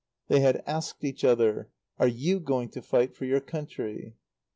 They 0.29 0.39
had 0.39 0.63
asked 0.65 1.03
each 1.03 1.23
other: 1.23 1.69
"Are 1.99 2.07
you 2.07 2.39
going 2.39 2.69
to 2.69 2.81
fight 2.81 3.13
for 3.15 3.25
your 3.25 3.39
country?" 3.39 4.15